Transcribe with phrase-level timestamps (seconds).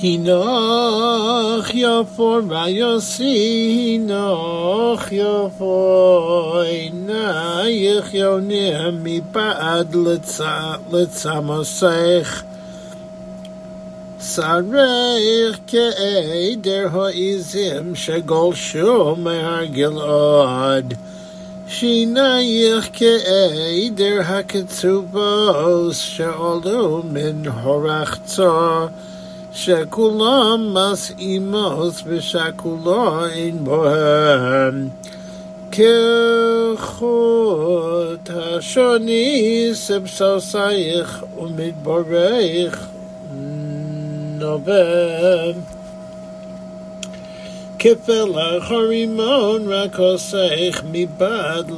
[0.00, 3.36] Hinoch yafor vayosi
[3.76, 6.64] hinoch yafor
[7.04, 9.92] na yichyonim mipad
[10.92, 12.32] letzamasech
[14.18, 19.24] sarech ke'eder ha'izim shegol shum
[19.76, 20.96] gilad
[21.68, 28.92] Shinayich ke'eder ha'ketzubos she'olu min horachtzor
[29.52, 34.88] שכולם מסעימות ושכולו אין בוהם.
[36.76, 37.10] כחוט
[38.30, 42.88] השוני סבסוסייך ומתברך
[44.38, 45.52] נובם.
[47.78, 51.70] כפלח הרימון רק עושך מבעד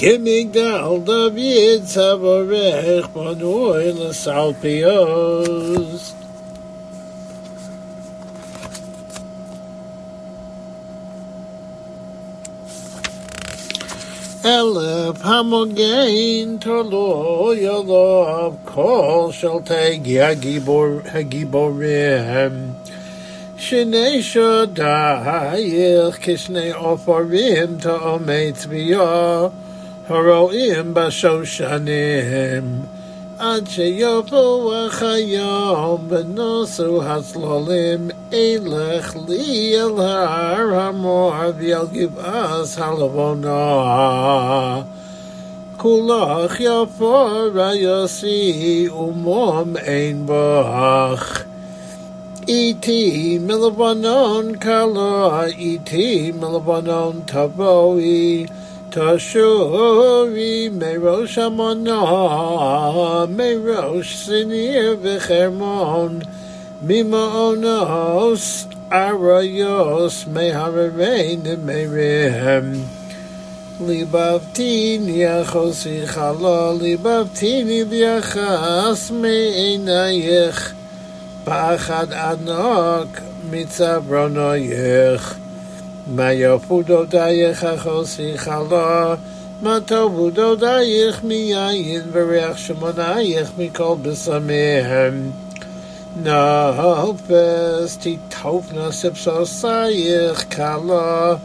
[0.00, 5.36] כמגדל דוד צבורך בנוי לסלפיוס.
[14.44, 20.00] אלף המוגן תלוי עליו כל שלטי
[21.12, 22.72] הגיבורים
[23.58, 29.48] שני שדייך כשני עופרים תאומי צביעה
[30.10, 32.80] הרואים בשושנים,
[33.38, 43.62] עד שיבוא החיים ונוסו הצלולים, אלך לי אל הר המואב אל גבעס הלבונה.
[45.76, 47.30] כולך יפור
[47.74, 51.42] יוסי ומום אין בך.
[52.48, 58.46] איתי מלבנון קלה, איתי מלבנון תבואי.
[58.93, 66.19] תשובי מראש המונה, מראש שניר וחרמון,
[66.81, 72.73] ממעונוס אריוס, מהררי נמריהם.
[73.87, 80.73] ליבבתיני אחוסי חלה, ליבבתיני ביחס מעינייך,
[81.43, 83.21] פחד ענק
[83.51, 85.40] מצברונוייך.
[86.15, 89.15] מה יפו דודייך החוסי חלה,
[89.61, 95.31] מה טובו דודייך מיין וריח שמונייך מכל בשמיהם.
[96.23, 101.35] נופס תיטופנה סבסוסייך קלה,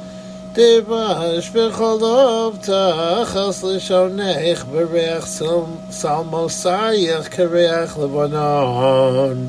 [0.53, 5.27] דבש בכל אובטח, אז לשונך בריח
[5.91, 9.47] סלמוסייך כריח לבנון.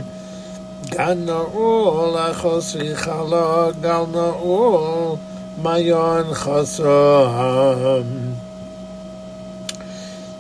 [0.91, 5.17] גן נעול החוסי חלוק, גל נעול
[5.63, 8.03] מיון חסום.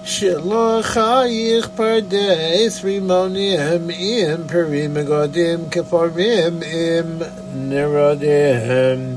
[0.04, 7.18] שלא חייך פרדס רימונים עם פרים מגודים כפורמים עם
[7.54, 9.16] נרודים.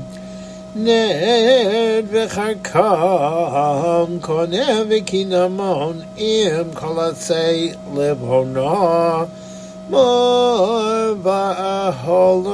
[0.76, 2.80] נד וחרקם
[4.20, 9.24] קונה וקינמון עם כל עצי לבונו.
[9.91, 12.53] Mor ba'aholos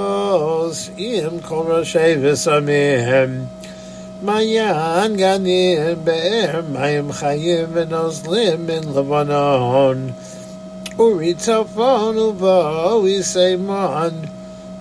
[0.97, 3.45] im kol rashei v'samim.
[4.23, 9.99] Mayan ganim be'er mayim chayim v'nozlim min Lebanon
[10.97, 14.15] Uri tzafon u'bo isayman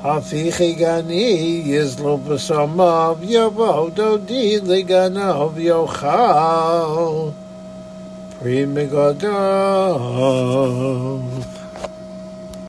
[0.02, 7.34] Hafichi gani yizlo b'somav Yobo dodi liganov yochal.
[8.40, 10.06] Pri megadov